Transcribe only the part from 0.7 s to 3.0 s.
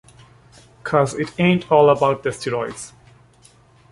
'Cause it ain't all about the steroids.